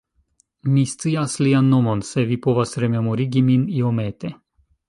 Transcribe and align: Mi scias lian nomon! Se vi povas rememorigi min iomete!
Mi 0.75 0.85
scias 0.91 1.35
lian 1.47 1.69
nomon! 1.75 2.03
Se 2.09 2.25
vi 2.31 2.39
povas 2.49 2.75
rememorigi 2.85 3.47
min 3.51 3.71
iomete! 3.83 4.37